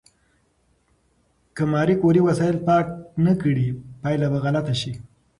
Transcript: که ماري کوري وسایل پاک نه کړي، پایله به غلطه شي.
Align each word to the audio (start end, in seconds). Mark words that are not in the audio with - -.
که 1.55 1.63
ماري 1.71 1.95
کوري 2.01 2.21
وسایل 2.23 2.57
پاک 2.67 2.85
نه 3.25 3.33
کړي، 3.41 3.67
پایله 4.01 4.27
به 4.31 4.39
غلطه 4.45 4.73
شي. 4.81 4.93